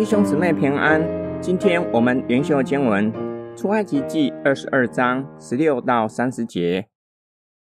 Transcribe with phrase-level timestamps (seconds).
[0.00, 0.98] 弟兄姊妹平安，
[1.42, 3.12] 今天我们灵修经文
[3.54, 6.88] 出埃及记二十二章十六到三十节。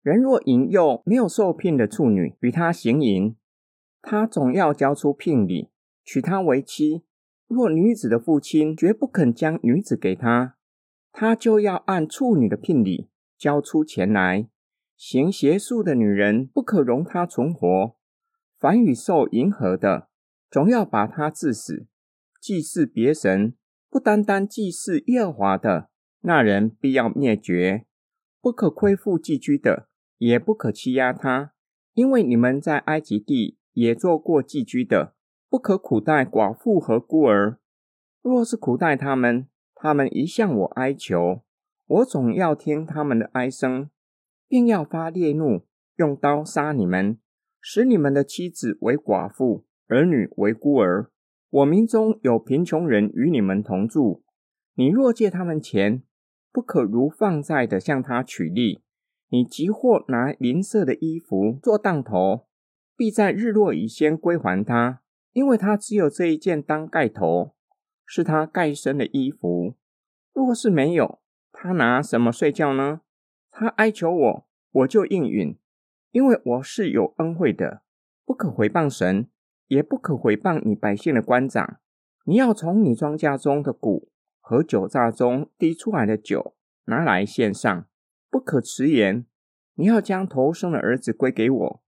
[0.00, 3.34] 人若引诱没有受聘的处女与他行淫，
[4.00, 5.70] 他总要交出聘礼，
[6.04, 7.02] 娶她为妻。
[7.48, 10.54] 若女子的父亲绝不肯将女子给他，
[11.10, 14.48] 他就要按处女的聘礼交出钱来。
[14.96, 17.96] 行邪术的女人不可容她存活。
[18.56, 20.06] 凡与兽迎合的，
[20.48, 21.88] 总要把他致死。
[22.50, 23.54] 祭祀别神，
[23.88, 25.88] 不单单祭祀耶和华的，
[26.22, 27.86] 那人必要灭绝。
[28.40, 29.86] 不可亏负寄居的，
[30.18, 31.52] 也不可欺压他，
[31.94, 35.14] 因为你们在埃及地也做过寄居的。
[35.48, 37.60] 不可苦待寡妇和孤儿。
[38.20, 41.44] 若是苦待他们，他们一向我哀求，
[41.86, 43.90] 我总要听他们的哀声，
[44.48, 47.16] 并要发烈怒，用刀杀你们。
[47.60, 51.12] 使你们的妻子为寡妇，儿女为孤儿。
[51.50, 54.22] 我民中有贫穷人与你们同住，
[54.74, 56.04] 你若借他们钱，
[56.52, 58.84] 不可如放债的向他取利。
[59.30, 62.46] 你即或拿邻舍的衣服做当头，
[62.96, 67.54] 必在日落以先归还他，因为他只有这一件当盖头，
[68.04, 69.74] 是他盖身的衣服。
[70.32, 73.00] 若是没有，他拿什么睡觉呢？
[73.50, 75.56] 他哀求我，我就应允。
[76.12, 77.82] 因为我是有恩惠的，
[78.24, 79.28] 不可回谤神，
[79.70, 81.78] 也不可毁谤你百姓的官长。
[82.24, 86.54] 你要从你庄稼中的谷和酒榨中滴出来的酒
[86.84, 87.86] 拿来献上，
[88.28, 89.24] 不可迟延。
[89.74, 91.82] 你要将头生的儿子归给我，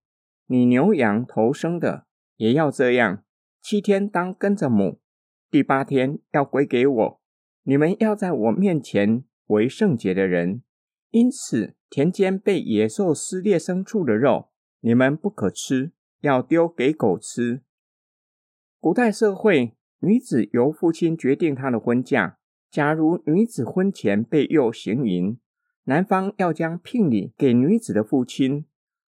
[0.47, 3.25] 你牛羊头生的也要这样。
[3.61, 5.01] 七天当跟着母，
[5.51, 7.21] 第八天要归给我。
[7.65, 10.63] 你们要在我面前为圣洁的人，
[11.11, 11.75] 因此。
[11.95, 14.49] 田间被野兽撕裂牲畜的肉，
[14.81, 17.61] 你们不可吃，要丢给狗吃。
[18.83, 22.39] 古代社会，女子由父亲决定她的婚嫁。
[22.69, 25.39] 假如女子婚前被诱行淫，
[25.85, 28.65] 男方要将聘礼给女子的父亲。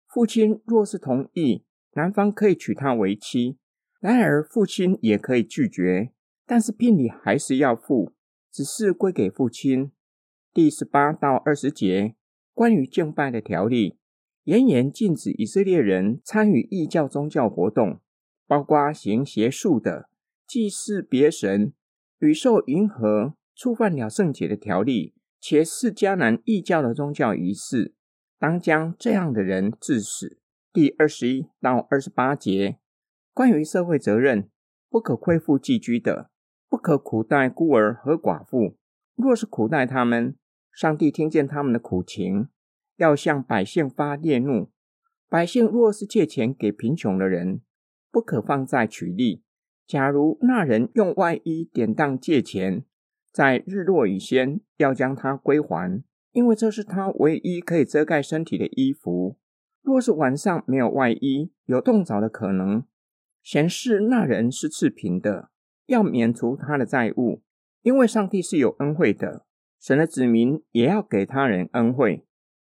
[0.06, 1.64] 父亲若是同意，
[1.94, 3.56] 男方可以娶她为妻；
[3.98, 6.12] 然而父亲也可以拒绝，
[6.44, 8.12] 但是聘礼还是要付，
[8.52, 9.90] 只是归给父亲。
[10.52, 12.14] 第十八到二十节。
[12.52, 13.96] 关于敬拜的条例，
[14.44, 18.00] 严严禁止以色列人参与异教宗教活动，
[18.46, 20.08] 包括行邪术的、
[20.46, 21.72] 祭祀别神、
[22.18, 27.94] 与兽迎合、触犯了圣节的条例，且是迦南异教的宗教仪式，
[28.38, 30.38] 当将这样的人致死。
[30.72, 32.78] 第二十一到二十八节，
[33.34, 34.48] 关于社会责任，
[34.88, 36.30] 不可亏负寄居的，
[36.68, 38.78] 不可苦待孤儿和寡妇，
[39.14, 40.36] 若是苦待他们。
[40.74, 42.48] 上帝听见他们的苦情，
[42.96, 44.70] 要向百姓发烈怒。
[45.28, 47.60] 百姓若是借钱给贫穷的人，
[48.12, 49.42] 不可放债取利。
[49.86, 52.84] 假如那人用外衣典当借钱，
[53.32, 59.38] 在日落以先要将他归还，因为这是他唯一可以遮盖身体的衣服。
[59.82, 62.84] 若是晚上没有外衣，有冻着的可能，
[63.42, 65.50] 显示那人是赤贫的，
[65.86, 67.42] 要免除他的债务，
[67.82, 69.44] 因为上帝是有恩惠的。
[69.80, 72.24] 神的子民也要给他人恩惠。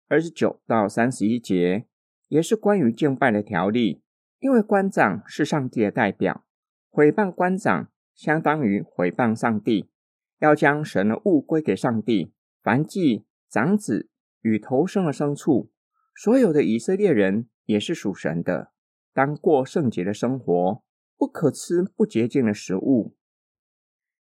[0.09, 1.87] 二十九到三十一节
[2.29, 4.03] 也是关于敬拜的条例，
[4.41, 6.45] 因为官长是上帝的代表，
[6.89, 9.91] 毁谤官长相当于毁谤上帝。
[10.39, 12.33] 要将神的物归给上帝，
[12.63, 14.09] 凡祭、长子
[14.41, 15.73] 与头生的牲畜，
[16.15, 18.71] 所有的以色列人也是属神的，
[19.13, 20.85] 当过圣洁的生活，
[21.17, 23.17] 不可吃不洁净的食物。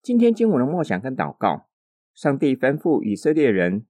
[0.02, 1.70] 今天经文的梦想跟祷告。
[2.14, 3.86] 上帝吩咐以色列人：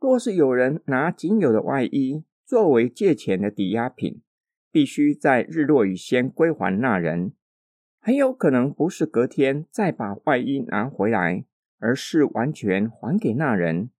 [0.00, 4.22] 若是有人拿仅有的外衣作为借钱的抵押品，
[4.70, 7.32] 必须在日落以先归还那人。
[8.00, 11.44] 很有可能不是隔天再把外衣拿回来，
[11.78, 13.90] 而是完全还给那人。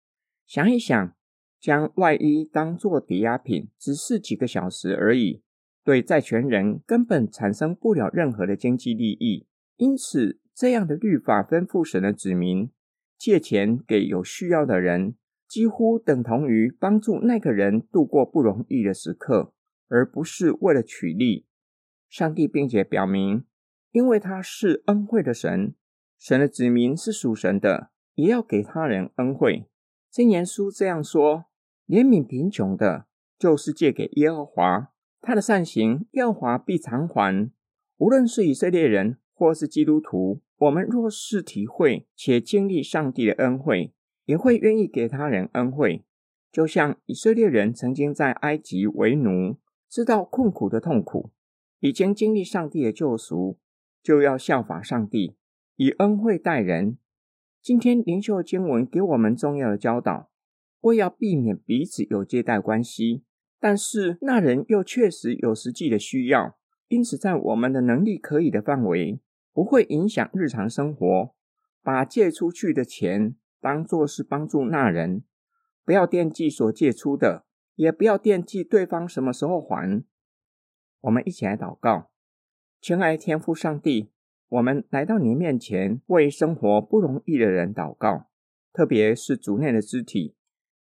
[0.47, 1.13] 想一想，
[1.59, 5.43] 将外衣当作抵押品，只是几个小时而已，
[5.83, 9.45] 对债权人根本产生不了任何的经济利益。
[9.77, 12.69] 因此，这样的律法吩咐神的子民。
[13.17, 15.13] 借钱给有需要的人，
[15.47, 19.53] 几乎等同于帮助那个人度过不容易的时刻，
[19.91, 21.45] 而不是为了取利。
[22.09, 23.43] 上帝并且表明，
[23.91, 25.75] 因为他是恩惠的神，
[26.17, 29.67] 神的子民是属神的，也要给他人恩惠。
[30.11, 31.45] 箴言书这样说：
[31.87, 33.05] 怜悯贫穷的，
[33.37, 34.91] 就是借给耶和华，
[35.21, 37.51] 他的善行，耶和华必偿还。
[37.97, 43.93] 无论是以色列人，或是基督徒，我们若是体会且经历上帝的恩惠，
[44.25, 46.03] 也会愿意给他人恩惠。
[46.51, 49.57] 就像以色列人曾经在埃及为奴，
[49.91, 51.31] 知道困苦的痛苦，
[51.81, 53.59] 已经经历上帝的救赎，
[54.01, 55.35] 就要效法上帝，
[55.75, 56.97] 以恩惠待人。
[57.61, 60.31] 今天灵修经文给我们重要的教导，
[60.79, 63.25] 为要避免彼此有借贷关系，
[63.59, 69.19] 但是那人又确实有实际的需要，因此在我们的能力可以的范围，
[69.51, 71.35] 不会影响日常生活，
[71.83, 75.25] 把借出去的钱当作是帮助那人，
[75.83, 77.43] 不要惦记所借出的，
[77.81, 80.03] 也不要惦记对方什么时候还。
[80.99, 82.11] 我们一起来祷告，
[82.79, 84.11] 亲爱天父上帝。
[84.49, 88.27] 我们来到您面前，为生活不容易的人祷告，
[88.71, 90.35] 特别是主内的肢体，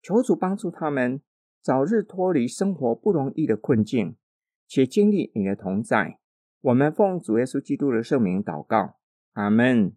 [0.03, 1.23] 求主帮助他们
[1.63, 4.17] 早日脱离生活不容易的困境，
[4.67, 6.19] 且经历你的同在。
[6.63, 8.97] 我们奉主耶稣基督的圣名祷告，
[9.35, 9.93] 阿门。